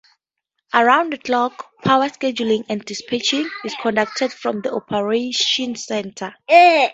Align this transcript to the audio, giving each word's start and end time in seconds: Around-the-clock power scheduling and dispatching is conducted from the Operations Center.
Around-the-clock 0.73 1.73
power 1.83 2.09
scheduling 2.09 2.65
and 2.69 2.83
dispatching 2.83 3.47
is 3.63 3.75
conducted 3.83 4.33
from 4.33 4.61
the 4.61 4.73
Operations 4.73 5.85
Center. 5.85 6.33